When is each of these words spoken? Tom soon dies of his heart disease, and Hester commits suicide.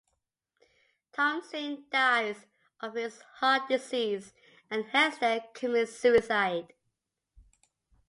Tom 1.13 1.43
soon 1.47 1.85
dies 1.91 2.47
of 2.79 2.95
his 2.95 3.21
heart 3.35 3.69
disease, 3.69 4.33
and 4.71 4.85
Hester 4.85 5.41
commits 5.53 5.95
suicide. 5.95 6.73